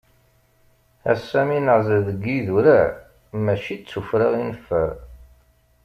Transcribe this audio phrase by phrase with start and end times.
[1.11, 2.89] Ass-a mi neɛzel deg yidurar,
[3.43, 4.89] mačči d tufra i neffer.